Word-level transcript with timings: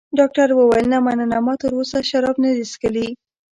ډاکټر 0.17 0.47
وویل: 0.53 0.85
نه، 0.93 0.97
مننه، 1.05 1.37
ما 1.45 1.53
تراوسه 1.61 1.97
شراب 2.09 2.35
نه 2.43 2.49
دي 2.55 2.63
څښلي. 2.71 3.07